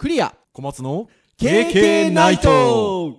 [0.00, 0.34] クリア。
[0.54, 3.10] 小松の KK ナイト。
[3.10, 3.16] ー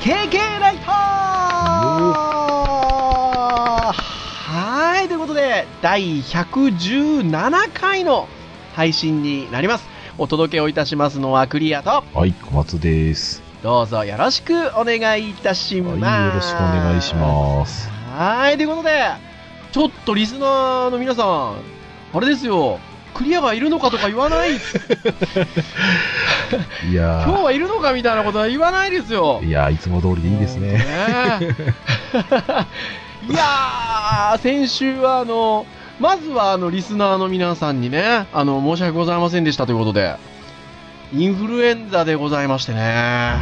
[0.00, 0.90] KK ライト
[4.50, 8.26] はいということで第117回の
[8.74, 12.04] 配信になりますお届けをいたしますのはクリアと。
[12.12, 13.42] はい、小松です。
[13.62, 17.88] どうぞよろしくお願いいたしはい、ます、よろしくお願いします。
[18.14, 19.10] はいということで
[19.72, 21.56] ちょっとリスナーの皆さん
[22.12, 22.78] あれですよ。
[23.14, 24.56] クリアがいるのかとか言わない。
[26.90, 29.40] いや今日はいるのかみたいなことは言わないですよ。
[29.42, 30.72] ー、いやー、いつも通りでいいですね。
[30.72, 30.84] ね
[33.28, 35.66] いやー、先週はあの、
[36.02, 40.16] まずはあの、リスナーの皆さんにね、あの、申し訳ございませんでしたということで、
[41.14, 43.36] インフルエンザでございましてね、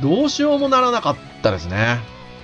[0.00, 1.98] どうしようもならなかったですね。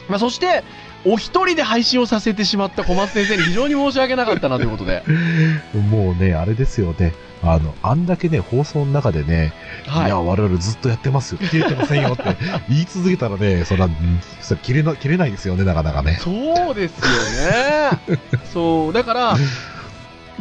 [0.08, 0.64] まあ、そして、
[1.04, 5.04] お一人で配信をさせてしまった小松先生に非常に申し訳なかったなということで、
[5.78, 7.12] もうね、あれですよね。
[7.42, 9.55] あの、あんだけね、放送の中でね、
[9.86, 10.08] い、はい。
[10.10, 12.36] や、我々ずっとやってますよ、切れてませんよって
[12.69, 16.19] 言い続けたらね、そら、うんそれ切れな、切れないですよね、なかなかね。
[16.20, 17.08] そうですよ
[17.50, 18.19] ね。
[18.52, 19.36] そう、だから、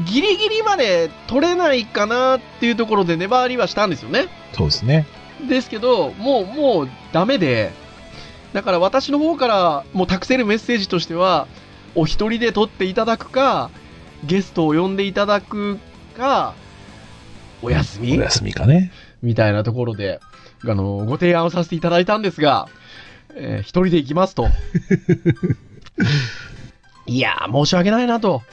[0.06, 4.28] ギリギリまで取れないかなっていうところで粘りはしたんですよね。
[4.54, 5.06] そうですね。
[5.48, 7.72] ですけど、もう、もうダメで、
[8.54, 11.48] だから私の方からもう託せるメッセージとしては、
[11.96, 13.70] お一人で撮っていただくか、
[14.24, 15.80] ゲストを呼んでいただく
[16.18, 16.54] か、
[17.62, 18.18] お休み？
[18.18, 18.92] お休みかね。
[19.22, 20.20] みたいなところで、
[20.66, 22.68] あの、ご提案をさせていただいたんですが、
[23.36, 24.48] えー一人で行きますと。
[27.06, 28.44] いやー、申し訳ないなと、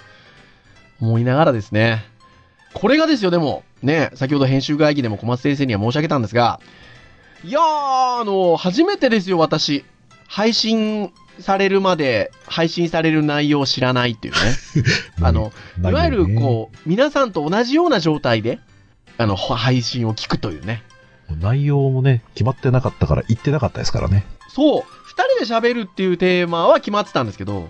[1.01, 2.05] 思いながらですね。
[2.73, 6.61] これがですよ、でも、ね、先ほど編集会議でも小松先生には申し上げたんですが、
[7.45, 7.63] いやー、
[8.21, 9.85] あの、初めてですよ、私。
[10.27, 14.41] 配信されるまで、配信される内容を知らないっていうね。
[15.23, 18.59] あの、いわゆるこう、皆さんと同じような状態で、
[19.19, 20.83] あの、配信を聞くというね。
[21.31, 24.27] う、内容もね、決まってなかったから言ってなかったですからね。
[24.49, 27.69] そう、二人で喋るっていうテーマは決まってたんですけど、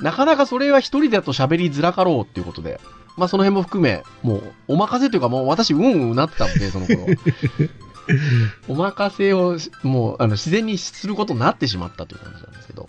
[0.00, 2.80] なかなかそれは一人だと喋りづらかろうっていうことで、
[3.16, 7.06] まあその辺も含め、もう、お任せというかもう私、うんうんなってたので、その頃。
[8.68, 12.86] お任せをし、もう、あの、自然にすることになってしまったという感じなんですけど。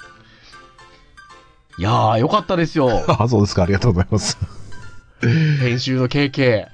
[1.77, 3.03] いやー、よかったですよ。
[3.07, 4.37] あ、そうですか、ありがとうございます。
[5.21, 6.67] 編集の経験。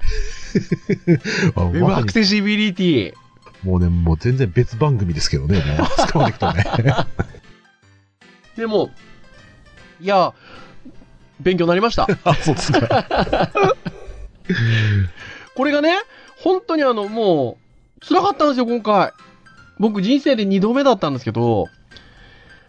[1.56, 3.14] あウェブアクセシビリティ。
[3.62, 6.64] もうね、もう全然別番組ですけどね、もう、 使わなくとね。
[8.56, 8.90] でも、
[10.00, 10.32] いや、
[11.40, 12.06] 勉強になりました。
[12.24, 13.52] あ、そうですか。
[15.54, 15.94] これがね、
[16.38, 17.58] 本当にあの、も
[18.02, 19.12] う、辛かったんですよ、今回。
[19.78, 21.66] 僕、人生で2度目だったんですけど、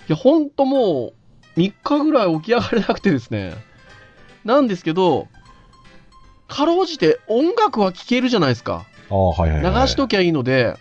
[0.08, 1.13] いや、本当も
[1.56, 3.53] う、3日ぐらい起き上がれなくてですね。
[4.44, 5.28] なんですけど、
[6.51, 8.85] かろうじて音楽は聴けるじゃないですか。
[9.09, 9.81] ああ、はいはい、はい。
[9.84, 10.75] 流しときゃいいので、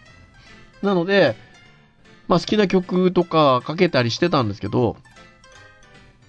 [0.82, 1.36] なので、
[2.26, 4.97] まあ好きな曲とかかけたりしてたんですけど、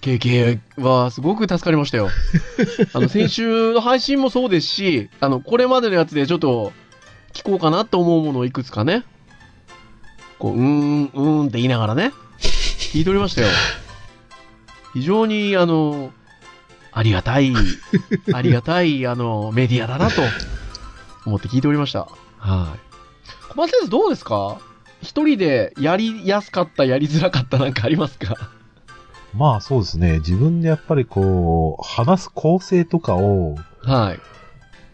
[0.00, 2.08] KK はすごく助かりましたよ。
[2.94, 6.72] あの、先週の配信もそうですし、あの、これまでのやつでちょっと
[7.32, 9.04] 聞こうかなと思うものをいくつかね、
[10.38, 13.48] こう、うーん、うーんって言いながらね、聞いておりましたよ。
[14.92, 16.12] 非常に、あの、
[16.92, 17.52] ありがたい、
[18.34, 20.22] ありがたい、あの、メディアだなと
[21.24, 22.06] 思って聞いておりました。
[22.38, 22.78] はい。
[23.50, 24.58] 小松先生どうですか？
[25.00, 28.36] 一人でやりやすかった、やりづらかったなんかありますか？
[29.34, 34.20] まあそうですね、自分でやっぱりこう、話す構成とかをはい。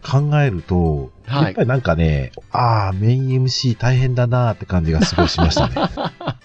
[0.01, 5.75] 考えると、はいやっぱりなんかね、ああ、メイン MC 大変だなーって感じがすごいしましたね。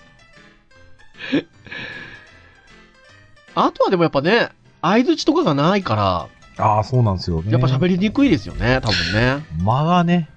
[3.54, 4.48] あとはでもやっぱね、
[4.84, 7.50] 相づちとかがないから、ああ、そうなんですよね。
[7.50, 9.44] やっぱ喋りにくいですよね、多分ね。
[9.62, 10.28] 間がね、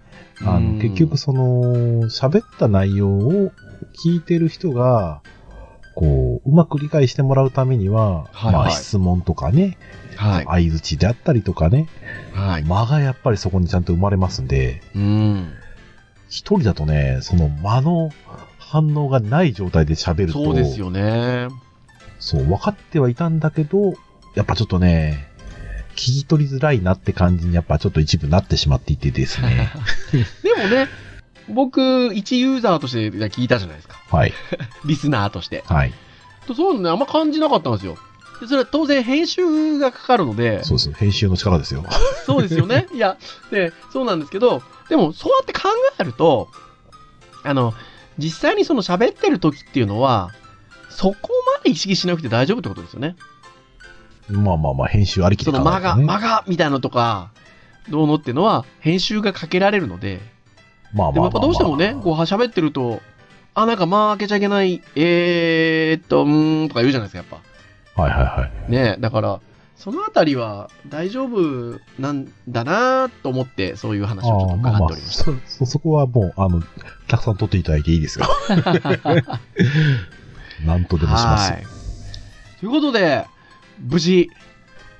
[0.43, 3.51] あうんの、結局その、喋った内容を
[4.03, 5.21] 聞いてる人が、
[5.95, 9.77] こう、うまく理解してもらうためには、はいはいまあ質問とかね、
[10.15, 10.45] はい。
[10.45, 11.87] 相づちであったりとかね、
[12.33, 12.63] はい。
[12.63, 15.51] 間がやっぱりそこにちゃんと生まれますんで、うん。
[16.29, 18.11] 一人だとね、その間の
[18.57, 21.47] 反応がない状態で喋ると、そうですよね。
[22.19, 23.93] そう、分かってはいたんだけど、
[24.37, 25.27] やっぱちょっとね、
[25.93, 29.71] 聞き取りづらいなって感じにやっぱちょっと一部なってしまっていてですね。
[30.43, 30.87] でもね、
[31.49, 33.99] 僕、一ユーザーとして聞いたじゃないですか。
[34.11, 34.33] はい。
[34.85, 35.63] リスナーとして。
[35.65, 35.93] はい。
[36.55, 37.97] そういうのね、あんま感じなかったんですよ。
[38.39, 40.93] でそれは当然編集がかかるので、そうです。
[40.93, 41.83] 編集の力ですよ。
[42.27, 42.85] そうですよね。
[42.93, 43.17] いや、
[43.49, 46.47] で、そうなんですけど、でも、そうやって考えると、
[47.43, 47.73] あの、
[48.19, 50.31] 実際にその喋ってる時っていうのは、
[50.89, 53.15] そこまで意識しなくて大丈夫ってことですよね。
[54.29, 55.95] まあまあまあ、編集ありきその間が。
[55.95, 57.31] 間が、みたいなのとか、
[57.89, 60.19] どうのっていうのは、編集がかけられるので、
[60.93, 63.01] まあまあまあまあでもやっぱどうしてもね、こう喋ってると、
[63.53, 67.41] あ、なんか間開けちゃいけない、えーっと、うーんとか言うじゃないですか、やっ
[67.95, 68.01] ぱ。
[68.01, 68.71] はいはいはい。
[68.71, 69.39] ねだから、
[69.75, 75.23] そのあたりは大丈夫なんだなと思って、そういう話をちょっと伺っておりました。
[75.23, 76.63] そそ、そこはもう、あの、
[77.07, 78.25] たくさん撮っていただいていいですよ。
[80.65, 81.51] なんとでもします。
[81.51, 81.63] はい。
[82.59, 83.25] ということで、
[83.79, 84.29] 無事、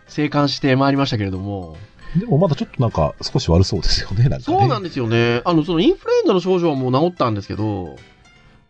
[0.07, 1.77] 生還してまいりましたけれども、
[2.15, 4.57] でもまだちょっとなんか少し悪そうですよね、なんかね。
[4.59, 5.41] そうなんですよね。
[5.45, 7.97] あの、そのインフルエンザの症状はもう治ったんですけど、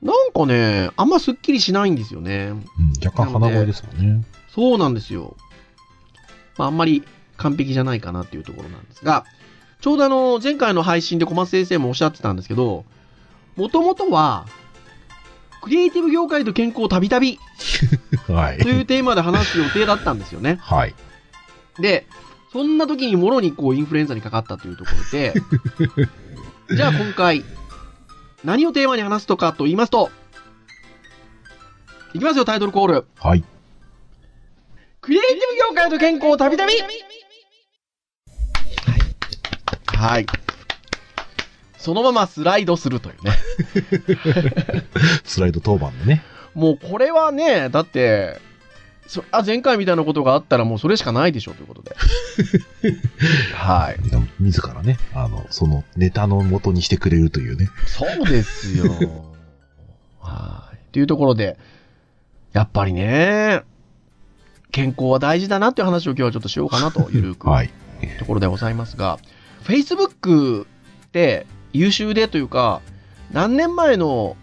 [0.02, 2.48] なんかね、あんまスッキリしないんですよね。
[2.48, 2.64] うん、
[3.04, 4.26] 若干鼻声ですもんね。
[4.50, 5.36] そうなんですよ。
[6.58, 7.04] まあ、あんまり
[7.38, 9.26] 完璧じゃないかなっていうところなんですが、
[9.82, 12.86] ちょうどあの、前回の配信で小松先生もおっしゃってたんですけど、
[13.56, 14.48] もともとは、
[15.62, 17.40] クリエイティブ業界と健康をたびたび
[18.28, 18.70] はいと。
[18.70, 20.58] いうテーマで話す予定だったんですよね。
[20.62, 20.96] はい。
[21.80, 22.08] で、
[22.52, 25.34] そんな時にもろにこうインフルエンザにかかったというところで、
[26.76, 27.44] じゃあ今回、
[28.44, 30.12] 何をテーマに話すとかと言いますと、
[32.14, 33.06] いきますよ、タイトルコール。
[33.20, 33.44] はい。
[35.02, 36.74] クリエイティブ業界と健康をたびたび
[39.88, 40.26] はい。
[41.88, 43.32] そのままスライドするというね。
[45.24, 46.22] スライド当番でね。
[46.54, 48.42] もうこれはね、だって、
[49.08, 51.96] そあ前回みたいなことがあったらもうそれしかないでしょうということで。
[53.56, 53.96] はい。
[54.42, 57.70] 自らね、あの、そのネタの元にしてくれるというね。
[57.86, 58.92] そうですよ。
[60.20, 60.78] はい。
[60.92, 61.58] というところで、
[62.52, 63.62] やっぱりね、
[64.74, 67.70] 健康は大事だなっていう話を今日はちょっとしようかなと、ゆるく、はい。
[68.20, 69.20] ところでございますが、
[69.64, 70.68] Facebook っ
[71.14, 72.82] て優秀でというか、
[73.32, 74.36] 何年前の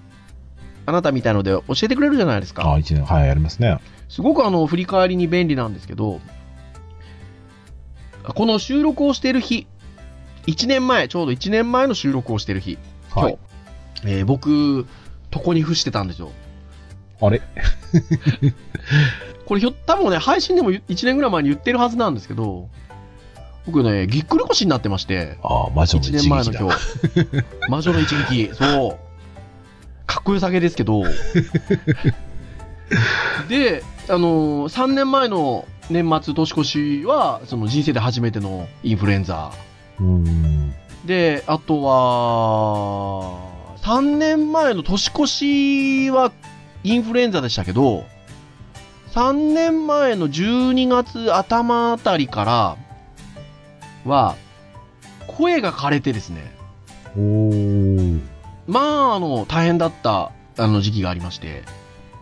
[0.86, 2.72] あなたみたいので教えてくれるじゃないですか。
[2.72, 3.78] あ、一年、はい、やりますね。
[4.08, 6.20] すごくあの振り返りに便利なんですけど、
[8.22, 9.66] この収録をしている日、
[10.46, 12.78] 1年前、ちょうど1年前の収録をしている日、
[13.12, 13.38] 今日、はい。
[14.06, 14.86] えー僕、
[15.34, 16.32] 床に伏してたんですよ。
[17.20, 17.40] あれ？
[19.46, 22.68] これひょ、多分ね、配信でも1年ぐらい前に言ってるはずなんですけど、
[23.66, 26.52] 僕ね、ぎっくり腰になってまして、ああ、魔女の1一年前の。
[26.52, 26.76] 今日、
[27.70, 28.96] 魔女の一撃、そう、
[30.06, 31.02] かっこよさげですけど、
[33.48, 39.50] で、あのー、3年前の年末年越しは、その人生で初めてのインフルエンザ。
[41.06, 43.38] で、あとは、
[43.82, 46.32] 3年前の年越しは
[46.82, 48.04] インフルエンザでしたけど、
[49.12, 52.76] 3年前の12月頭あたりから
[54.04, 54.36] は、
[55.26, 56.54] 声が枯れてですね。
[58.66, 61.62] まあ、あの、大変だった、あの、時期がありまして、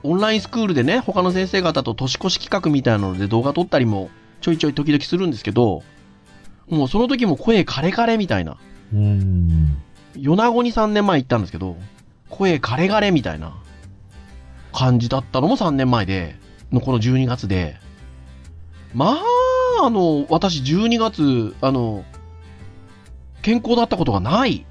[0.02, 5.82] オンラインスクールでね、他の先生方と年越し企画みたいなので動画撮ったりも、ちょいちょい時々するんですけど、
[6.68, 8.56] もうその時も声カレカレみたいな、
[8.92, 9.76] うーん。
[10.16, 11.76] 米子に3年前行ったんですけど、
[12.28, 13.56] 声カレカレみたいな
[14.72, 16.36] 感じだったのも3年前で、
[16.72, 17.76] のこの12月で、
[18.94, 19.18] ま
[19.82, 22.04] あ、あの、私12月、あの、
[23.42, 24.64] 健康だったことがない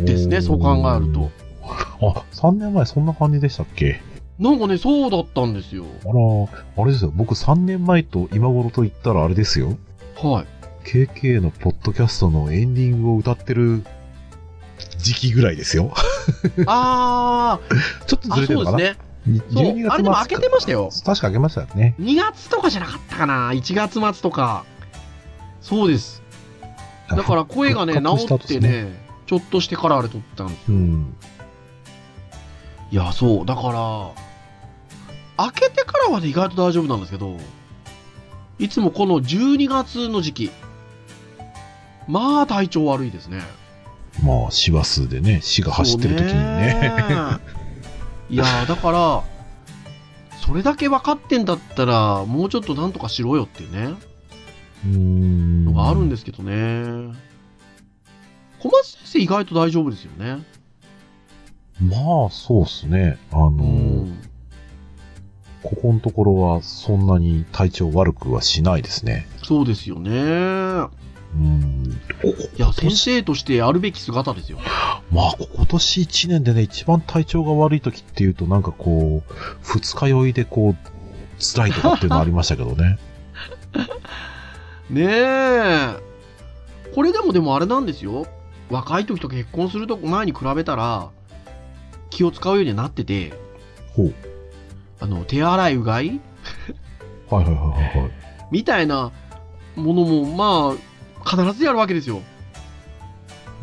[0.00, 1.30] ですね、そう考えると。。
[1.62, 4.00] あ、3年前そんな感じでしたっけ？
[4.38, 5.84] なんかね、そうだったんですよ。
[6.04, 7.12] あら、あれですよ。
[7.14, 9.76] 僕3年前と今頃と言ったらあれですよ。
[10.20, 10.88] はい。
[10.88, 13.84] KK のポッドキャストのエンディングを歌ってる
[14.98, 15.94] 時期ぐらいですよ。
[16.66, 17.60] あ
[18.06, 18.78] ちょっとずれてるのかな？
[18.78, 19.04] そうですね。
[19.24, 21.94] そう12月末あれでも開けてましたよ確か開けましたよね。
[21.98, 24.64] 2月とかじゃなかったかな ?1 月末とか。
[25.60, 26.22] そうです。
[27.08, 28.92] だから声がね、治ってね、
[29.26, 30.72] ちょっとしてからあれ撮ったんです。
[30.72, 31.16] うん。
[32.90, 33.46] いや、そう。
[33.46, 34.12] だか
[35.36, 37.38] ら、開けてからはね意外と大丈夫なんですけど、
[38.58, 40.50] いつもこの12月の時期、
[42.06, 43.40] まあ体調悪いですね。
[44.22, 47.40] まあ、師走でね、死が走ってる時にね。
[48.34, 49.22] いやーだから、
[50.44, 53.94] それだけ分かってんだったら、もうちょっとなんとかしろよっていうね、
[54.84, 55.64] うーん。
[55.66, 57.14] のがあるんですけどね。
[58.58, 60.42] 小松先生意外と大丈夫ですよね。
[61.80, 63.18] まあ、そうっすね。
[63.30, 63.52] あの、う
[64.06, 64.18] ん。
[65.62, 69.28] ここのところはそんなに体調悪くはしないですね。
[69.44, 70.88] そうですよね。
[71.34, 72.00] うん。
[72.56, 74.58] いや、先生としてあるべき姿ですよ。
[75.10, 80.76] まあ、今年1年でね、一番体調が悪い時っていうと、なんかこう、二日酔いでこう、
[81.38, 82.98] 辛いとかっていうのはありましたけどね。
[84.90, 85.96] ねえ。
[86.94, 88.26] これでもでもあれなんですよ。
[88.70, 91.10] 若い時と結婚すると前に比べたら、
[92.10, 93.32] 気を使うようになってて、
[93.94, 94.14] ほう。
[95.00, 96.20] あの、手洗い、うがい
[97.28, 97.60] はいはいは
[97.94, 98.10] いはい。
[98.50, 99.10] みたいな
[99.74, 100.93] ものも、まあ、
[101.24, 102.22] 必ずやるわけですよ。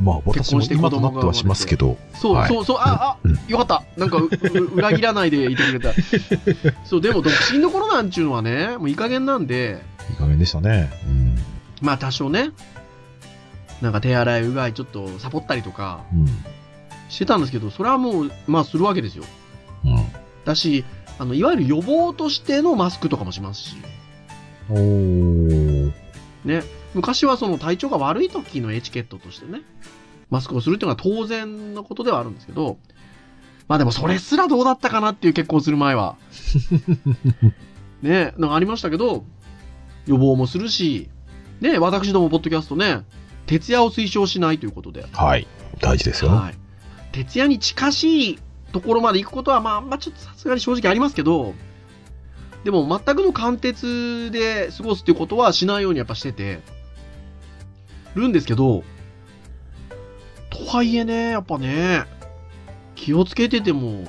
[0.02, 1.98] まあ私も今となってはしますけど。
[2.14, 3.84] そう、はいそう、そう、あ、うんあ、よかった。
[3.98, 4.18] なんか、
[4.74, 5.94] 裏切らないでいてくれた。
[6.86, 10.92] そう、でも、独身の頃なんちゅうのはね、もういい加減なんで、いい加減でしたね。
[11.06, 11.38] うん。
[11.82, 12.52] まあ、多少ね、
[13.82, 16.28] なんか手洗い、うがい、ちょっとサボったりとかうん。
[17.10, 19.24] してたんですけど、それはもう、まあ、するわけですよ。
[19.86, 20.06] うん。
[20.46, 20.84] だし、
[21.20, 23.76] あの、いわゆる予防としてのマスクとかもしますし、
[24.70, 25.92] おー。
[26.46, 26.64] ね、
[26.94, 29.62] 昔はその体調が悪い時のエチケットとしてね、
[30.30, 32.78] マスクをするっていうのは当然のことではあるんですけど、
[33.68, 36.16] まあでもそれすらどうだったかなっていう結婚する前は。
[38.02, 39.24] ね、なんかありましたけど、
[40.08, 41.10] 予防もするし、
[41.62, 43.06] ね、私どもポッドキャストね、
[43.46, 45.48] 徹夜を推奨しないということで、はい。
[45.80, 46.32] 大事ですよ。
[46.32, 46.56] はい。
[47.12, 48.40] 徹夜に近しい
[48.72, 51.54] ところまで行くことは、まあ、まちょっとさすがに正直ありますけど、
[52.64, 56.62] でも全くの貫徹で過ごすっていうことはしないようにやっぱしてて、
[58.16, 58.84] るんですけど、
[60.50, 62.04] とはいえね、やっぱね、
[62.96, 64.06] 気をつけてても、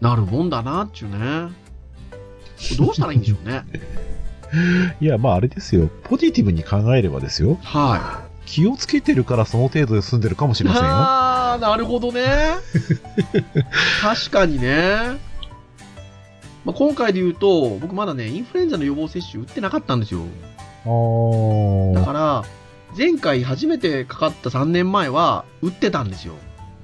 [0.00, 1.52] なるもんだなっていうね。
[2.78, 3.64] どうしたらいいんでしょうね。
[5.00, 5.90] いや、まああれですよ。
[6.04, 7.58] ポジティブに考えればですよ。
[7.62, 10.64] は気をつけてるからその程度で済んでるかもしい。
[10.64, 10.90] れませんよ。
[10.90, 12.24] ああ、なるほどね。
[14.00, 15.18] 確かにね。
[16.64, 20.20] まあ、今回で言うと、僕まだね、インフルエンザの予防接種打ってなかったんですよ。
[21.94, 22.44] だから、
[22.96, 26.34] 前回初めてかかった3年前は、打ってたんですよ。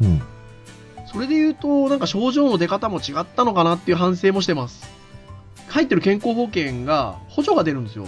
[0.02, 0.22] うん。
[1.12, 4.88] それで言うと、なんか症状の出方も違ったのかなっていう反省もしてます。
[5.68, 8.06] 入ってる健康保険が補助が出るんですよ。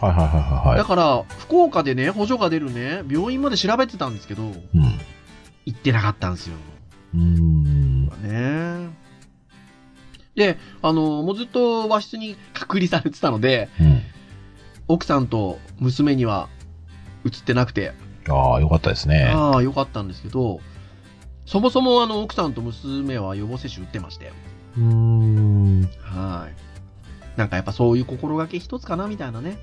[0.00, 0.78] はいはいはいはいはい。
[0.78, 4.54] だから、福岡でね、補助が出るね、病院まで調べてたんですけど、うん。
[5.66, 6.56] 行ってなかったんですよ。
[7.14, 8.06] うーん。
[8.06, 8.94] ね
[10.34, 14.02] で、あの、もうずっと和室に隔離されてたので、うん。
[14.88, 16.48] 奥さんと娘には
[17.24, 17.92] 映ってなくて、
[18.28, 19.32] ああ、よかったですね。
[19.34, 20.60] ああ、よかったんですけど、
[21.46, 24.32] そもそもあの、奥さんと娘は予防接種打ってまして、
[24.76, 25.82] うーん。
[26.00, 27.38] はい。
[27.38, 29.58] なんかやっぱそういう心がけ一つかなみたいなね。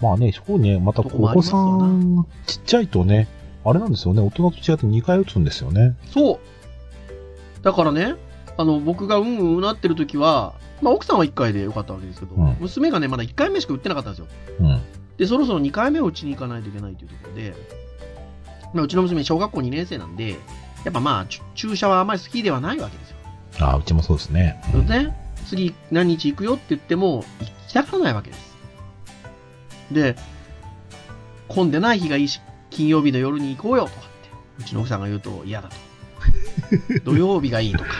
[0.00, 3.28] まあね、そうね、またお子さん、ちっちゃいとね、
[3.64, 5.96] あれなんですよね、大人と違って2回打つんですよね。
[6.12, 6.38] そう。
[7.62, 8.14] だからね、
[8.58, 14.26] あの、僕がうんうんなってる時は、まあ奥さんは1回でよかったわけですけど、うん娘がね、まだ1回目しか打ってなかったんですよ。
[14.60, 14.80] うん。
[15.16, 17.54] で、そろそろ2回目を打ちに行かないといけないというところで、
[18.74, 20.36] まあ、うちの娘、小学校2年生なんで、
[20.84, 23.16] やっぱまあ、注射はあまり好きではないわけですよ。
[23.60, 24.60] ああ、うちもそうですね。
[24.70, 28.56] それでね、次何日行くよって言っても、行きたがらないわけです。
[29.90, 30.16] で、
[31.48, 34.08] 混んでない日がいいし、金曜日の夜に行こうよとかって、
[34.58, 35.76] うちの奥さんが言うと嫌だと。
[37.04, 37.90] 土曜日がいいとか、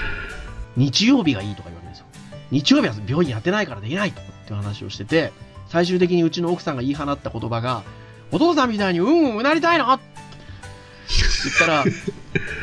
[0.76, 2.06] 日曜日がいいとか言われるんですよ。
[2.50, 5.32] 日曜日は病院やってないからできないっていう話をしてて、
[5.76, 7.82] 最終的にうちの奥さんが言い放った言葉が、
[8.32, 9.92] お父さんみたいにうんうんうなりたいの？
[9.92, 10.04] って
[11.44, 11.84] 言ったら、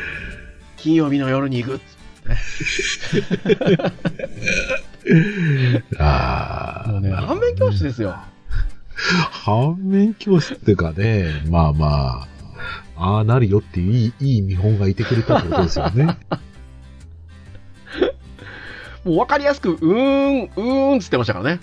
[0.76, 1.94] 金曜日の夜に行くっつっ
[5.86, 7.26] てああ。
[7.28, 8.16] 反面教師ですよ。
[9.30, 12.26] 反面教師っていうかね、まあま
[12.96, 16.18] あ、ああなるよっていういい、いい見本がいてくれたってことですよね。
[19.04, 21.60] もう分かりやすく、うーん、うーんっつってましたからね。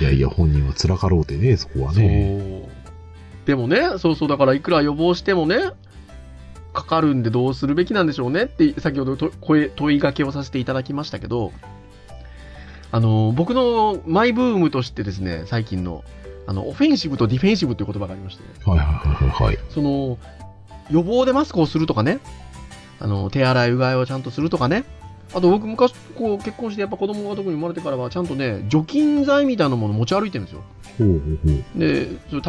[0.00, 2.68] いやいや、本人は辛かろうでね、そこはね。
[3.44, 5.56] でもね、そうそう、だからいくら予防してもね、
[6.72, 11.52] かかるんでどうするべきなんでしょうねって、先ほどと声問いかけをさせていただきましたけど、
[12.90, 16.04] あの、僕のマイブームとしてですね、最近の、
[16.46, 19.58] あの、オフェンシブとディフェンシブという言葉がありまして、はいはいはいはいはい。
[19.70, 20.18] その、
[20.90, 22.20] 予防でマスクをするとかね、
[23.02, 24.84] あの、手洗いうがいをちゃんとするとかね、
[25.34, 30.62] あと僕昔、こう、結婚してやっぱ子供が特に生まれてからは、ちゃんとね、除菌剤みたいなものを持ち歩いてるんですよ。
[30.98, 31.80] ほうほうほう。
[31.80, 32.06] で、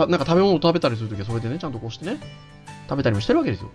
[0.07, 2.19] なんか食べ物を食べたりするときはそれでね、ちゃんとこうしてね、
[2.87, 3.71] 食べたりもしてるわけですよ。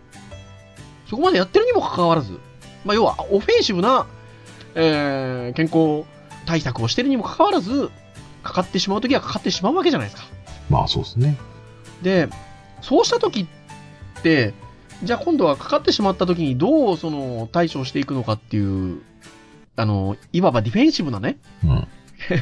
[1.10, 2.38] そこまでやってるにもかかわらず、
[2.84, 4.06] まあ、要はオフェンシブな、
[4.76, 6.06] えー、健康
[6.46, 7.90] 対策をしてるにもかかわらず、
[8.44, 10.28] かかってしまうときはかかってしまうわけじゃないですか。
[10.70, 11.36] まあそうですね。
[12.02, 12.28] で、
[12.82, 13.46] そうしたときっ
[14.22, 14.54] て、
[15.02, 19.00] じゃあ今度はかかってしまったときにどうその対処していくのかっていう、
[19.76, 21.88] あの、いわばディフェンシブなね、うん。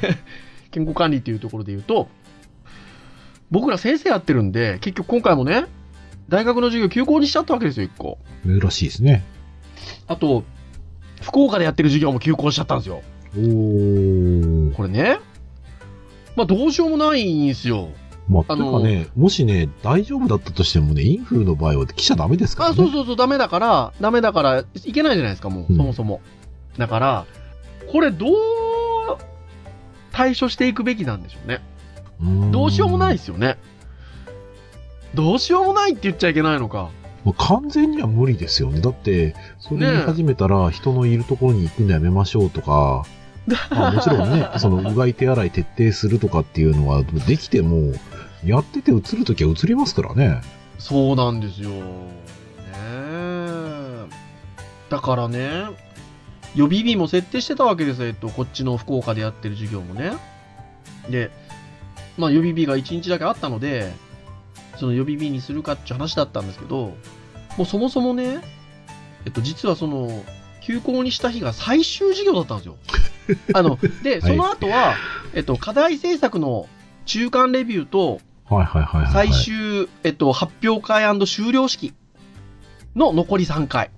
[0.71, 2.09] 健康管理っていうところで言うと、
[3.51, 5.67] 僕ら先生やってるんで、結局今回もね、
[6.29, 8.19] 大学の授業休校にしちゃったわけですよ、一個。
[8.45, 9.23] 珍しいですね。
[10.07, 10.45] あと、
[11.23, 13.03] 福岡でやってる授業も休校しちゃったんですよ。
[13.37, 14.75] おー。
[14.75, 15.19] これね。
[16.37, 17.91] まあ、どうしようもないんですよ。
[18.29, 22.77] まあ、あのね、もしね、大丈夫だったとしてもね、インフルの場合は来ちゃダメですからあ、ね。
[22.77, 26.21] そうそうそう、ダメだから、ダメだから、いけないじゃないですか、もう、うんそもそも。
[26.77, 27.27] だから、
[27.93, 28.33] これどう
[30.13, 31.61] 対処していくべきなんでしょうね。
[32.21, 33.59] うどうしようもないですよね。
[35.15, 36.91] どうしようもないって言っちゃいけないのか。
[37.25, 38.81] もう完全には無理ですよね。
[38.81, 43.05] だって、それ言い始めたら、人のいるところに行くのやめましょうとか、
[43.71, 47.93] まあ、もちろんね、 その、うがい手洗い徹底するとかっていうのは、できても、
[48.45, 50.41] やってて映るときは映りますからね。
[50.79, 51.71] そうなんですよ。
[51.71, 51.81] ね
[52.75, 54.05] え
[54.91, 55.65] だからね、
[56.55, 58.09] 予備日も設定してたわけですよ。
[58.09, 60.13] えっと、こっちの福岡でやってる授業もね。
[61.09, 61.31] で、
[62.17, 63.93] まあ予備日が1日だけあったので、
[64.77, 66.97] その予備日にするかっていう話だったんですけど、
[67.57, 68.39] もうそもそもね、
[69.25, 70.25] えっと、実はその、
[70.61, 72.77] 休校にした日が最終授業だったんですよ。
[73.55, 74.95] あの、で、その後は、
[75.35, 76.69] えっと、課題制作の
[77.05, 81.95] 中間レビューと、はいはいはいはい、最終、えっと、発表会終了式
[82.95, 83.91] の残り3回。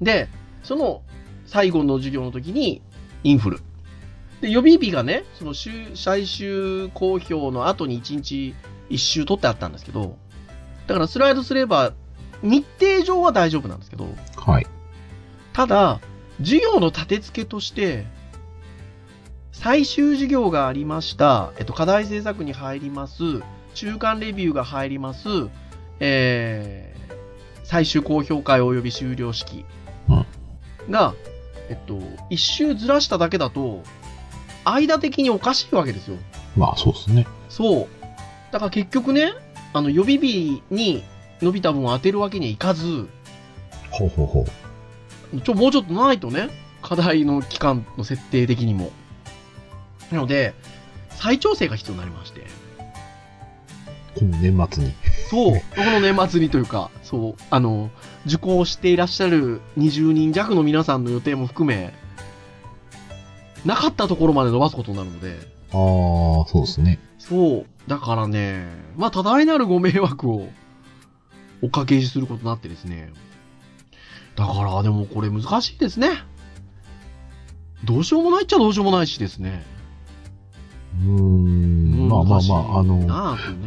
[0.00, 0.28] で、
[0.62, 1.02] その
[1.46, 2.82] 最後の授業の時に
[3.24, 3.60] インフル。
[4.40, 8.54] で、予備日がね、その終最終公表の後に1日
[8.90, 10.16] 1周取ってあったんですけど、
[10.86, 11.92] だからスライドすれば
[12.42, 14.66] 日程上は大丈夫なんですけど、はい。
[15.52, 16.00] ただ、
[16.38, 18.06] 授業の立て付けとして、
[19.60, 21.52] 最終授業がありました。
[21.58, 23.42] えっと、課題制作に入ります。
[23.74, 25.28] 中間レビューが入ります。
[25.98, 29.64] えー、最終公表会及び終了式
[30.88, 31.14] が、
[31.68, 31.98] えっと、
[32.30, 33.82] 一周ずらしただけだと、
[34.64, 36.18] 間的におかしいわけですよ。
[36.56, 37.26] まあ、そうですね。
[37.48, 37.88] そう。
[38.52, 39.32] だから結局ね、
[39.72, 41.02] あの、予備日に
[41.42, 43.08] 伸びた分を当てるわけにはいかず、
[43.90, 44.46] ほうほうほ
[45.34, 45.40] う。
[45.40, 46.48] ちょ、もうちょっとないとね、
[46.80, 48.92] 課題の期間の設定的にも。
[50.10, 50.54] なので、
[51.10, 52.46] 再調整が必要になりまして。
[54.18, 54.92] この年末に。
[55.30, 57.90] そう、この年末にというか、そう、あの、
[58.26, 61.92] 受講していらっしゃる20人弱の皆さんの予定も含め、
[63.64, 65.36] なかったところまで伸ばすことになるので、
[65.70, 66.98] ああ、そうですね。
[67.18, 68.66] そう、だからね、
[68.96, 70.48] まあ、多大なるご迷惑を
[71.62, 73.12] おかけすることになってですね。
[74.36, 76.10] だから、でもこれ難しいですね。
[77.84, 79.64] どうしようもないっちゃどうしようもないしですね。
[81.00, 82.08] うーん。
[82.08, 83.06] まあまあまあ、あの、ね。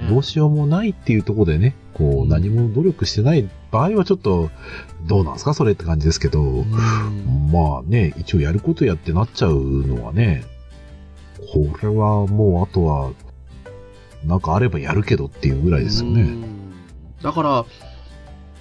[0.10, 2.30] どうしようもないっていうところでね、こう、うん。
[2.30, 4.50] 何も努力してない場合はちょっと、
[5.08, 5.54] どうなんですか？
[5.54, 7.52] それって感じですけど、うん。
[7.52, 10.44] まあね、一応やることやってなっちゃうのはね、
[11.54, 13.12] これはもうあとは、
[14.26, 16.22] なんかあればやるけどっていうぐらいですよね。
[16.22, 16.44] うん。
[17.24, 17.66] だから、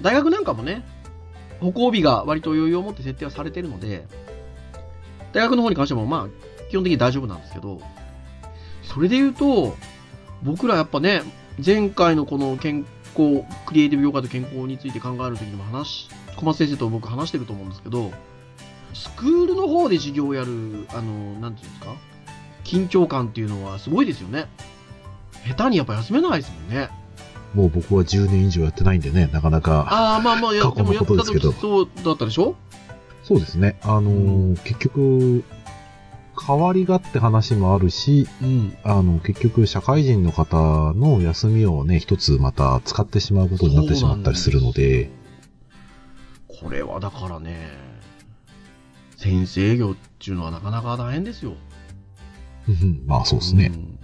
[0.01, 0.83] 大学なんかもね、
[1.61, 4.07] 歩行日が割と余裕を持って設定はされてるので、
[5.35, 7.83] 大学の方に関してもまあ、基本的に大丈夫なんですけど、
[8.92, 9.76] それで言うと、
[10.42, 11.22] 僕らやっぱね、
[11.64, 18.11] 前回のこの健康、クリエイティブヨガと健康について考えるときにも話し、小松先生と僕話してると思うんですけど、
[18.94, 21.94] スクールの方で授業をやる、あの、なんていうんですか
[22.64, 24.46] 緊張感っていうのはすごいですよね。
[25.46, 26.88] 下手にやっぱ休めないですもんね。
[27.55, 29.87] もう僕は10年以上やってないんでね、なかなか。
[29.88, 32.55] ああ、まあまあ、や過去のことでそうだったでしょ？
[33.22, 33.79] そうですね。
[33.83, 35.44] あのー結局、
[36.46, 38.76] 代わりがって話もあるし、うん。
[38.83, 45.11] あの、結局、社会人の方の休みをね、一つまた使ってしまうことになってしまったりするので、
[46.48, 47.68] これはだからね、
[49.16, 51.55] 先生業っていうのはなかなか大変ですよ。
[52.68, 53.68] うんまあそうですね。
[53.68, 53.98] ん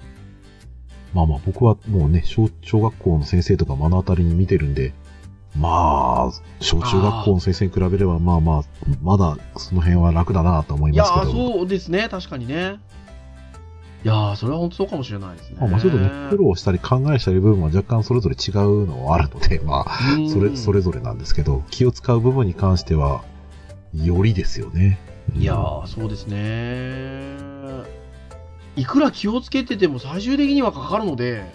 [1.14, 4.92] まあまあ僕はもうね、小小学校の先生とか目の当たりに見てるんで、
[5.58, 8.62] まあ、小中学校の先生に比べれば、まあまあ、
[9.02, 11.32] まだその辺は楽だなと思いますけど。
[11.32, 12.78] そうですね、確かにね。
[14.04, 15.56] いやー、それは本当そうかもしれないですね。
[15.58, 23.24] まあまあちょっとね、苦労したり考えしたり部分は若干それぞれ違うのはあるので、まあ、うんそれ、それぞれなんですけど、気を使う部分に関しては、
[23.94, 24.98] よりですよね。
[25.34, 27.36] いやー、そうですね。
[28.76, 31.50] いくら気をつけてても最終的にはかかるので、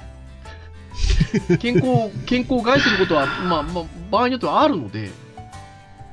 [1.59, 5.11] 健康、健康を害することは、まあまあ、場合によってはあるので、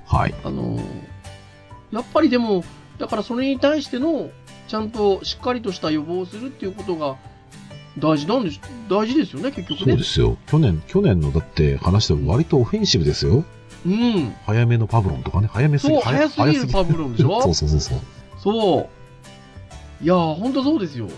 [0.07, 0.35] はい。
[0.45, 0.79] あの
[1.93, 2.64] やっぱりでも、
[2.99, 4.31] だからそれに対しての、
[4.69, 7.17] ちゃんとしっかりとした予防をするっていうことが
[7.99, 10.05] 大事なんです、大事ですよね、結局ねそうで。
[10.05, 10.37] すよ。
[10.47, 13.45] 去年、去年のだって話で割とオフェンシブですよ。
[13.87, 14.35] うん。
[14.45, 17.41] 早めのパブロンとかね、早めすぎそう、早すぎるパブロンでしょ？
[17.43, 17.99] そうそうそうそう。
[18.38, 18.88] そう。
[20.01, 21.09] いやー、ほんとそうですよ。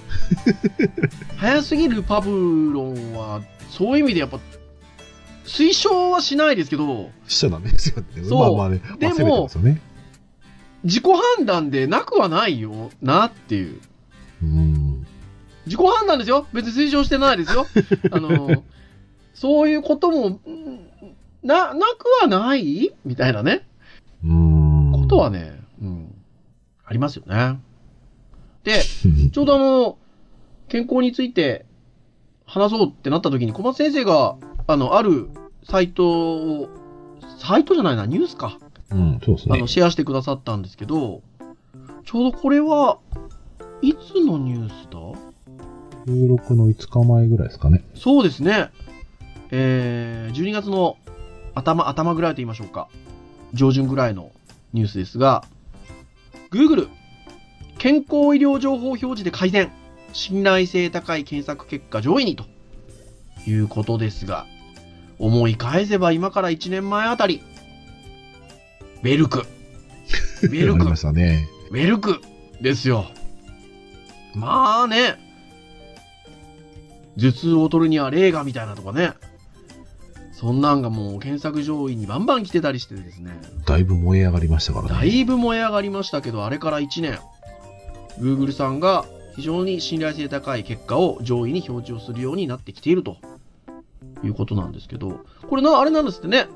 [1.36, 4.38] 早すぎるパブロンは、そういう意味でやっぱ、
[5.44, 8.24] 推奨はしないですけど、しちゃダメですよね。
[8.24, 9.80] そうまあまあね、でもね。
[10.84, 11.04] 自己
[11.36, 13.80] 判断でなくはないよなっていう。
[14.42, 15.06] うん。
[15.66, 16.46] 自己判断ですよ。
[16.54, 17.66] 別に推奨してないですよ。
[18.12, 18.62] あの、
[19.34, 20.40] そういうことも、ん
[21.42, 22.92] な、なくはない？
[23.04, 23.66] みたいなね。
[24.24, 24.92] うん。
[24.92, 26.14] ことはね、うん。
[26.86, 27.58] ありますよね。
[28.64, 28.82] で、
[29.32, 29.98] ちょうどあの、
[30.68, 31.66] 健康について
[32.46, 35.28] 話そうってなった時に小松先生が、あの、ある
[35.64, 36.68] サイトを、
[37.38, 38.58] サイトじゃないな、ニュースか。
[38.90, 39.66] うん、そうですねあの、。
[39.66, 41.22] シェアしてくださったんですけど、
[42.04, 42.98] ちょうどこれは、
[43.82, 44.98] いつのニュースだ？
[46.06, 47.84] 収録の5日前ぐらいですかね。
[47.94, 48.70] そうですね。
[49.50, 50.96] えー、12月の
[51.54, 52.88] 頭、頭ぐらいと言いましょうか。
[53.52, 54.30] 上旬ぐらいの
[54.72, 55.44] ニュースですが、
[56.50, 56.88] Google、
[57.80, 59.72] 健康医療情報表示で改善。
[60.12, 62.44] 信頼性高い検索結果上位にと
[63.46, 64.44] いうことですが、
[65.18, 67.42] 思い返せば今から1年前あたり、
[69.02, 69.46] ベルク。
[70.52, 71.48] ベルクね。
[71.70, 72.20] ウェルク
[72.60, 73.06] ですよ。
[74.34, 75.16] まあね。
[77.16, 79.12] 頭痛を取るには霊がみたいなとかね。
[80.32, 83.32] そんなんがもう検索上位にバンバン来てたりしてですね。
[83.64, 84.90] だいぶ燃え上がりましたからね。
[84.90, 87.18] だいぶ燃え上がりましたけど、あれから1年。
[88.20, 89.04] Google さんが
[89.36, 93.16] 非常に信頼性高い結果を上位に表示をするようになってきていると
[94.22, 96.46] いうことなんですけど、これな、あれなんですってね。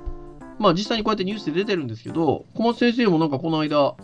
[0.58, 3.96] まあ実際にこうやってニュースで出てるんですけど、小松先生もなんかこの間、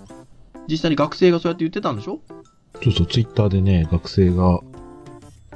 [0.68, 2.20] 実際に学生がそうやって言ってたんでしょ？
[2.83, 4.61] そうそう、ツイッターでね、学生が、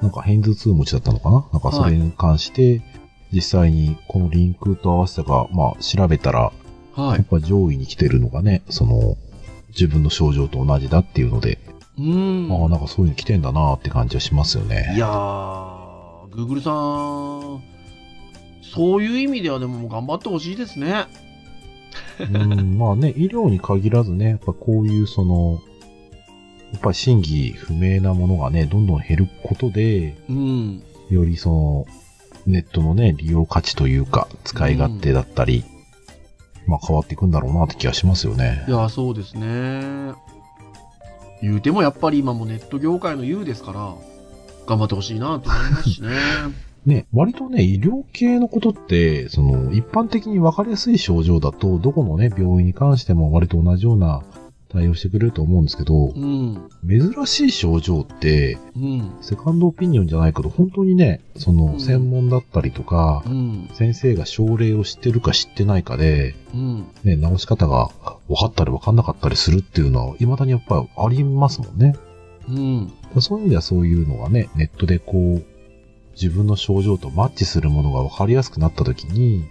[0.03, 1.49] なんか偏頭痛持ちだったのかな？
[1.53, 2.83] なんかそれに関して、
[3.33, 6.53] 実際にこのリンクと合わせたか、まあ調べたら、
[6.95, 7.17] はい。
[7.17, 9.17] やっぱ上位に来てるのがね、その、
[9.71, 11.59] 自分の症状と同じだっていうので、
[11.99, 12.53] うーん。
[12.63, 14.93] ああ、なんかそういうの来てんだなって感じはしますよね。
[14.97, 17.63] いやー、Google さん、
[18.63, 21.07] そういう意味ではでも頑張ってほしいですね。
[22.19, 25.61] うん、まあね、医療に限らずね、やっぱこういうその、
[26.73, 30.83] やっぱり真偽不明なものがね、どんどん減ることで、うん。
[31.11, 31.87] よりその、
[32.47, 35.65] ネットのね、利用価値というか、使い勝手だったり、
[36.67, 38.71] まあ変わっていくんだろうなって気がしますよねい。
[38.71, 40.13] や、そうですね。
[41.45, 43.95] 言うてもやっぱり今もネット業界の優ですから、
[44.67, 46.09] 頑張ってほしいなと思いますしね。
[46.87, 54.23] ね、割とね、医療系のことって、その、一般的に分かりやすい症状だと、どこのね、病院に関しても割と同じような
[54.75, 56.69] 対応してくれると思うんですけど、うん。
[56.87, 59.13] 珍しい症状って、うん。
[59.23, 63.71] セカンドオピニオンじゃないけど、本当にね、そうの、ん専門だったりとかう、ん。
[63.73, 66.87] 先生が症例を知ってるか知ってないかで、うん。
[67.05, 67.91] ね、治し方が
[68.29, 71.95] 分かったり分かんなかったりするっていうのは、未だにやっぱりありますもんね。
[72.49, 72.93] うん。
[73.21, 75.45] そういう意味ではそういうのがね、ネットでこう、
[76.15, 79.45] 自分の症状とマッチするものが分かりやすくなった時に、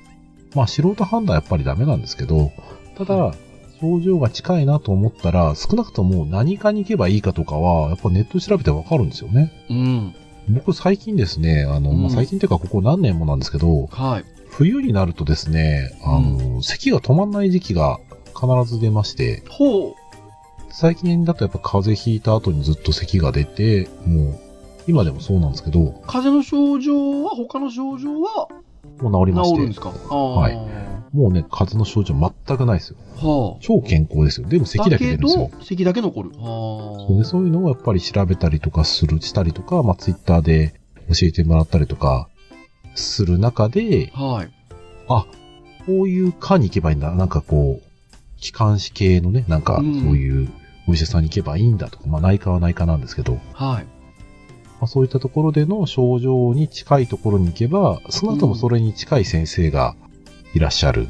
[0.53, 2.51] まあ素人判断はやっぱりダメなんですけど、
[2.97, 3.33] ただ、
[3.83, 9.51] 症状が近いなと思ったら、少なくとも何かに行けばいいかとかは、やっぱネットで調べて分かるんですよね。
[9.69, 10.15] うん。
[10.49, 14.25] 僕最近ですね、あの、うんまあ、最近というかここ何年もなんですけど、はい。
[14.49, 19.93] 冬になるとですね、あの、咳が止まんない時期が必ず出まして、ほう。
[20.69, 24.39] 最近だとやっぱ風邪ひいた後にずっと咳が出て、もう、
[24.87, 28.47] 今でもそうなんですけど、風邪の症状は、他の症状は？
[29.01, 29.89] もう治りまして治るんです、か？
[29.89, 30.57] はい
[31.13, 32.15] もうね、風邪の症状
[32.47, 32.97] 全くないですよ。
[33.17, 33.59] はあ。
[33.61, 34.47] 超健康ですよ。
[34.47, 35.51] でも咳だけ出るんですよ。
[35.61, 36.29] 咳だけ残る。
[36.31, 37.07] はあ。
[37.07, 40.73] そうでそういうのをやっぱり調べたりとかする、したりとか、まあツイッターで
[41.09, 42.29] 教えてもらったりとか
[42.95, 44.51] する中で、はい。
[45.07, 45.27] あ、
[45.85, 47.11] こういう科に行けばいいんだ。
[47.11, 47.83] なんかこう、
[48.37, 50.49] 気管支系のね、なんかそううんいう
[50.87, 53.85] お医者さんに行けばいいんだとか、まあ内科は内科なんですけど、はい。
[54.79, 59.95] まあ、そういったところでの症状に近いところに行けば、少なくともそれに近い先生が
[60.53, 61.07] いらっしゃる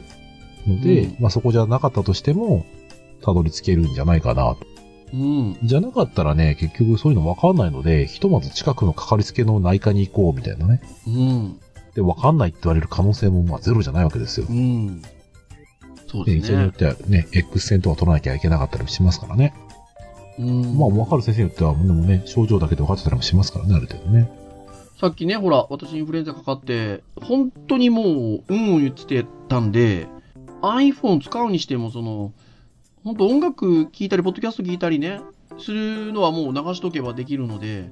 [0.67, 2.65] ので、うんまあそこじゃなかったとしても、
[3.21, 4.57] たどり着けるんじゃないかなと。
[5.13, 5.57] うん。
[5.63, 10.81] じゃなかったらね、結局そういうの分かんないので、ひとまず近くのかかりつけの内科に行こうみたいなね。
[11.07, 11.59] うん。
[11.93, 14.53] で、分かんないって言われる可能性もまあゼロじゃないわけですよう。
[14.53, 15.01] ん。
[16.07, 16.71] そうで、ですね人によっ。
[16.71, 19.53] てはね、X 線とか取らなきゃいけなかったりもしますからね。
[20.39, 20.77] うん。
[20.77, 24.42] まあ分かる先生によっては、でもね、症状だけで分かってたりもしますからね、ある程度ね。
[24.99, 30.07] さっきね、ほら、私インフルエンザかかって、本当にもう、うんを言ってたんで、
[30.61, 32.31] iPhone 使うにしても、その、
[33.03, 35.19] 本当音楽聴いたり、ポッドキャスト聞いたりね、
[35.59, 37.89] するのはもう流しとけばできるので、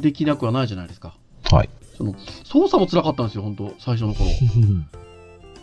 [0.00, 1.16] できなくはないじゃないですか。
[1.50, 1.68] はい。
[1.96, 4.30] その、操作も辛かったんですよ、本当最初の頃。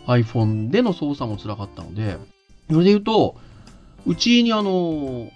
[0.06, 2.18] iPhone での操作も辛かったので、
[2.70, 3.36] それで言うと、
[4.06, 5.28] うちにあの、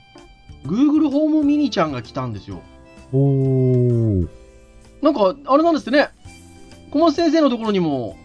[0.65, 2.61] Google ホームミニちゃんが来たんですよ。
[3.13, 4.29] おー。
[5.03, 6.09] なんか、あれなんですね。
[6.91, 8.17] 小松先生のところにも、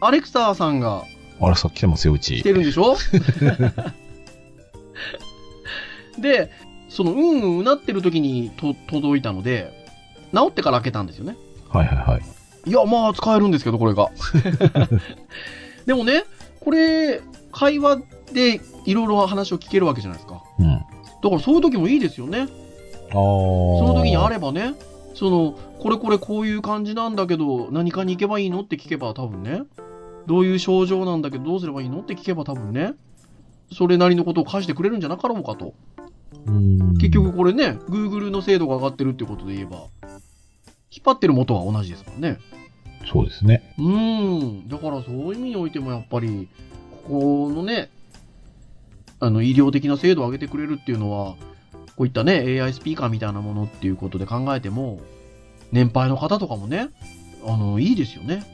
[0.00, 1.02] アレクサさんが
[1.40, 2.36] あれさ、来てますよ、うち。
[2.36, 2.96] 来てるんでしょ？
[6.18, 6.50] で、
[6.88, 9.72] その、うんうんうなってる時にと届いたので、
[10.34, 11.36] 治ってから開けたんですよね。
[11.68, 12.22] はいはいはい。
[12.68, 14.08] いや、まあ、使えるんですけど、これが。
[15.86, 16.24] でもね、
[16.60, 17.20] これ、
[17.52, 17.98] 会話
[18.32, 20.42] でいろいろ話を聞けるわけじゃないですか。
[20.58, 20.66] うん。
[20.66, 20.80] だ
[21.30, 22.40] からそういう時もいいですよね。
[22.40, 22.46] ああ。
[23.12, 24.74] そその時にあればね、
[25.18, 29.62] その、これこれこういう感じなんだけど、何かに行けばいいのって聞けば多分ね、
[30.28, 32.94] どういう症状なんだけど、どうすればいいのって聞けば多分ね、
[33.72, 35.74] それなりのことを返してくれるんじゃなかろうかと。
[36.46, 36.96] うん。
[36.98, 39.88] 結局これね、Google の精度が上がってるってことで言えば、
[40.92, 42.38] 引っ張ってる元は同じですからね。
[43.12, 43.74] そうですね。
[43.76, 44.68] うーん。
[44.68, 46.48] だからそういう意味においてもやっぱり、
[47.08, 47.90] ここのね、
[49.18, 51.34] あの、医療的な精度を上げてくれるっていうのは、
[51.98, 55.00] こういったね、AI スピーカーみたいなものっていうことで考えても、
[55.72, 56.90] 年配の方とかもね、
[57.44, 58.44] あの、いいですよね。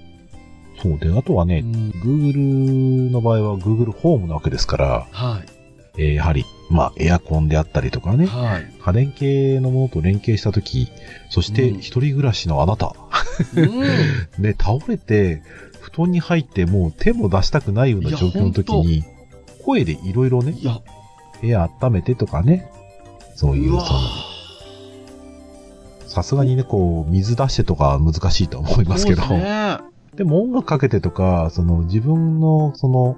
[0.82, 1.90] そうで、あとはね、うん。
[1.90, 5.44] Google の場合は Google ホームなわけですから、はい。
[5.98, 8.72] えーやはり、まあ、エアコンであったりとかね、はい。
[8.80, 10.88] 家電系のものと連携したとき、
[11.28, 12.94] そしてうん一人暮らしのあなた、
[13.56, 13.80] うん。
[14.42, 15.42] ね、倒れて、
[15.82, 19.04] 布団に入ってもう手も出したくないような状況の時に、
[19.62, 20.54] 声でいろいろね
[21.42, 22.70] 部屋温めてとかね、
[23.34, 23.80] そういうその、
[26.06, 29.78] さすがにね、こう、水出してとかは難しいとは思いますけど、ね。
[30.14, 33.16] でも音楽かけてとか、その自分の、その、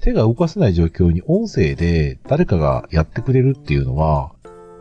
[0.00, 4.32] 手が動かせない状況に音声で誰かがやってくれるっていうのは、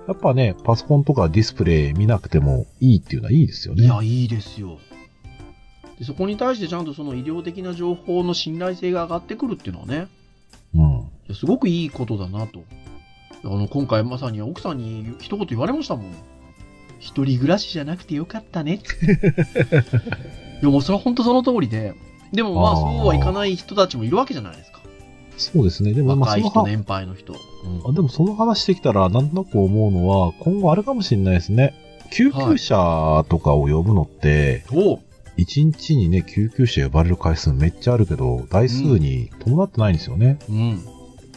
[0.08, 3.86] やっぱね、パソコンとかディスプレイ見なくてもいいっていうのはいいですよね。
[3.86, 4.78] いや、いいですよ。
[5.98, 10.08] でそこに対してちゃんとその医療的な情報の信頼性が上がってくるっていうのはね、
[10.76, 11.34] うん。
[11.34, 12.60] すごくいいことだなと。
[13.46, 16.06] あの、今回まさに奥さんに一言言われましたもん。
[17.00, 18.80] 一人暮らしじゃなくてよかったね。
[20.62, 21.94] いや、もうそれは本当その通りで。
[22.34, 24.82] でもまあ、そうはいかない人たちもいるわけじゃないですか。
[25.38, 25.94] そうですね。
[25.94, 27.34] でも、まあ、若い人、そのは、年配の人。
[27.34, 27.38] うん
[27.90, 31.74] あでもその話してきたら、なんとなく思うのは、今後あれかもしれないですね。
[32.12, 35.00] 救急車とかを呼ぶのって、おう
[35.38, 40.40] 一日にね、救急車呼ばれる回数めっちゃあるけど、台数に伴ってないんですよね。
[40.50, 40.80] うん。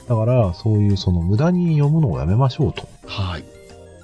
[0.09, 2.89] だから、そういうその無駄に読むのをやめましょうと。
[3.07, 3.43] はい。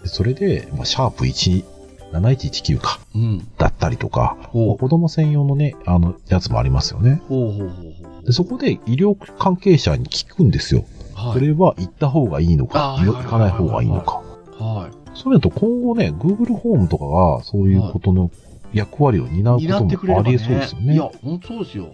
[0.03, 1.64] でそれで、まあ、シャープ1、
[2.12, 3.49] 7119か、うん。
[3.59, 7.23] だったりとか、子供専用のね、あの、やつもありますよね。
[7.29, 10.85] ほうほうほうほで、そこで医療関係者に聞くんですよ。
[11.14, 11.19] う。
[11.19, 11.33] はい。
[11.35, 14.23] それは行った方がいいのか、行かない方がいいのか。
[14.59, 15.19] はい。
[15.19, 18.31] それだと今後ね、Google ホームとかがそういうことの
[18.73, 20.07] 役割を担うこ担と。
[20.07, 20.95] もありえそうですよね。
[20.95, 21.93] いや、本当そうですよ。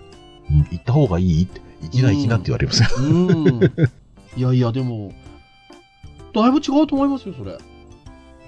[0.50, 2.88] うん、行った方がいいって、行きな行きなって言われますよ。
[2.98, 3.60] うん。
[4.36, 5.12] いやいや、でも、
[6.34, 7.58] だいぶ違うと思いますよ、それ。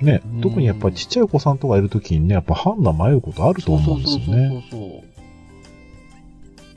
[0.00, 4.48] ねうん、特にやっぱりちっちゃいお子さんとかいるときにね、やっぱ判断迷うことあると思うんですよね。
[4.48, 5.12] そうそうそうそう。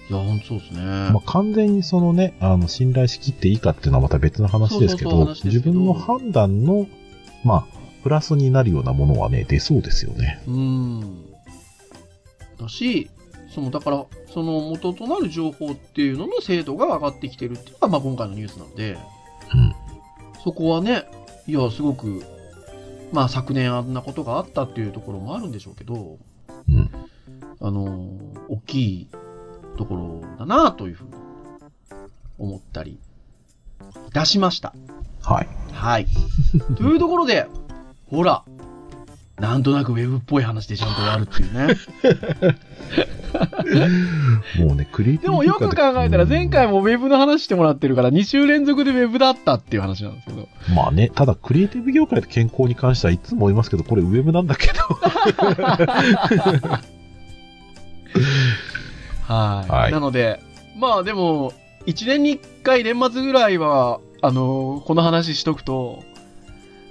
[0.07, 0.81] いや、本当そうですね。
[0.83, 6.87] まあ、完全にそのね、あの、信頼しきっていいかっていうのはまた別の話ですけどそうそうそう話、ですけど自分の判断の、
[7.43, 7.65] まあ、
[8.03, 10.39] プラスになるようなものはね、出そうですよね。
[10.47, 11.25] うん。
[12.59, 13.09] だし、
[13.55, 18.97] その、だから、その元となる情報っていうのの精度が上がってきてるっていうのが、まあ今回のニュースなんで、
[19.53, 19.73] うん。
[20.43, 21.05] そこはね、
[21.47, 22.21] いや、すごく、
[23.13, 26.17] まあ昨年あんなことがあったっていうところもあるんでしょうけど、
[26.67, 26.91] うん。
[27.61, 28.09] あの、
[28.49, 29.07] 大きい
[29.77, 31.11] ところだなというふうに
[32.37, 32.99] 思ったり
[34.09, 34.73] いたしました。
[35.21, 35.47] はい。
[35.71, 36.07] はい。
[36.75, 37.47] というところで、
[38.09, 38.43] ほら、
[39.39, 41.75] なんとなくウェブっぽい話でちゃんと終わるっていうね。
[44.65, 46.75] もうね、クリエイティでもよく考えたら前回も。
[46.75, 50.47] もウェブの話してもらってるから2週連続でウェブだったっていう話なんですけど。
[50.73, 54.73] まあね、ただクリエイティブ業界と健康に関してはいつも言いますけど、これウェブなんだけど。
[59.27, 59.69] はい。
[59.69, 60.39] はいなので、
[60.77, 61.51] まあでも、
[61.87, 66.03] 1年に1回年末ぐらいは、あの、この話しとくと、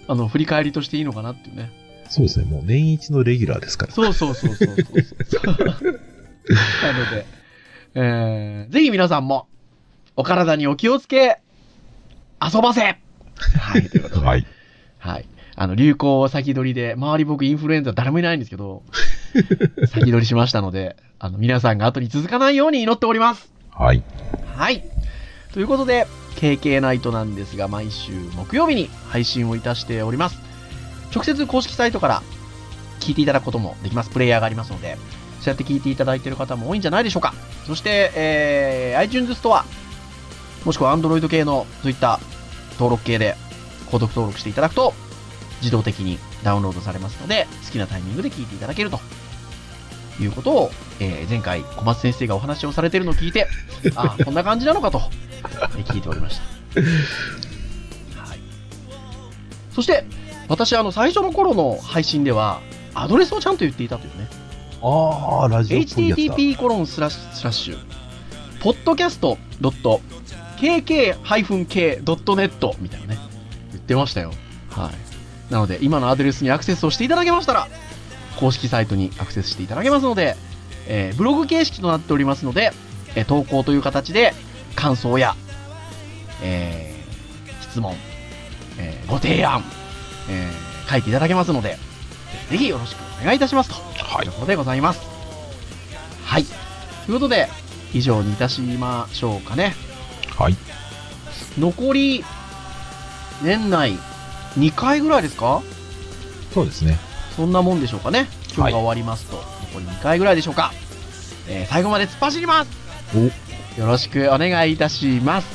[0.08, 1.83] あの、振り返りとしていいのかなっていうね。
[2.08, 3.92] そうですね、もう年一のレギュラーですから。
[3.92, 4.68] そうそうそうそう。
[4.68, 5.46] そう。
[5.46, 5.64] な
[6.92, 7.26] ので、
[7.94, 9.48] えー、ぜひ皆さんも、
[10.16, 11.40] お体にお気をつけ、
[12.40, 12.98] 遊ばせ
[13.58, 14.02] はい、という。
[14.04, 14.26] ことで。
[14.26, 14.46] はい。
[14.98, 15.26] はい。
[15.56, 18.82] あの、流行先取りで、周り僕インフルエンザ誰もいないんですけど、
[19.88, 23.52] 先取りしましたので、あの、皆さんが後に続かないように祈っております。
[23.70, 24.02] はい。
[24.54, 24.84] はい。
[25.52, 30.53] ということで、KK ナイトなんですが、毎週木曜日に配信をいたしております。
[31.14, 32.22] 直接公式サイトから
[33.00, 34.10] 聞いていただくこともできます。
[34.10, 34.96] プレイヤーがありますので、
[35.40, 37.34] そうやって聞いていただいている方も多いんじゃないでしょうか。
[37.66, 39.64] そして、えー、iTunes ストア、
[40.64, 42.18] もしくは Android 系のそういった
[42.72, 43.36] 登録系で
[43.86, 44.94] 購読登録していただくと、
[45.60, 48.98] 自動的にダウンロードされますので、好きなタイミングで聞いていただけると
[50.20, 53.46] いうことを、えー前回小松先生がお話をされているのを聞いて、
[53.94, 55.02] あ こんな感じなのかと、
[55.42, 56.42] えー聞いておりました。
[58.20, 58.40] はい。
[59.74, 60.04] そして、
[60.48, 62.60] 私、あの、最初の頃の配信では、
[62.94, 64.28] アドレスをちゃんと言っていたというね。
[64.82, 67.78] ああ、ラジオ http コロンスラッシュスラッシュ、
[71.44, 73.18] podcast.kk-k.net みたいなね、
[73.72, 74.30] 言ってましたよ。
[74.70, 75.52] はい。
[75.52, 77.68] なので、今のアドレスにアクセスをしていただけましたら、
[78.38, 80.36] 公式サイトにアクセスしていただけますので、
[80.86, 82.72] えーブログ形式となっておりますので、
[83.14, 84.34] えー投稿という形で
[84.74, 85.34] 感想や、
[86.42, 87.94] えー質問、
[88.78, 89.62] えーご提案、
[90.28, 91.78] えー書いていただけますので、
[92.50, 93.76] ぜひよろしくお願いいたしますと。
[94.04, 95.00] はいとことでございます。
[96.24, 96.44] はい。
[96.44, 96.50] と
[97.06, 97.48] いうことで、
[97.94, 99.74] 以上にいたしましょうかね。
[100.36, 100.56] はい。
[101.58, 102.24] 残り、
[103.42, 103.98] 年内
[104.58, 105.62] 2回ぐらいですか？
[106.52, 106.98] そうですね。
[107.34, 108.28] そんなもんでしょうかね。
[108.54, 109.36] 今日が終わりますと、
[109.72, 110.72] 残り2回ぐらいでしょうか。
[111.48, 112.70] えー最後まで突っ走ります
[113.16, 115.46] お、よろしくお願いいたします。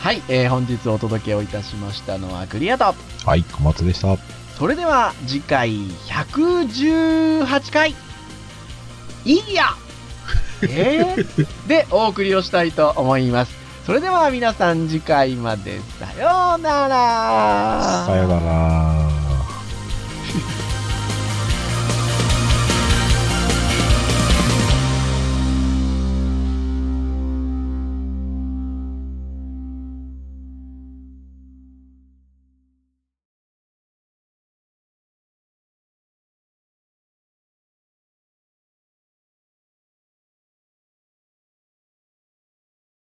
[0.00, 2.94] はい、えー本日お届けをいたしましたのはクリアと。
[3.24, 4.16] はい、小松でした。
[4.58, 5.70] それでは次回
[6.08, 7.94] 118回
[9.24, 9.74] いいや
[10.62, 13.52] えー、でお送りをしたいと思います。
[13.86, 19.01] それでは皆さん次回までさようならさよなら。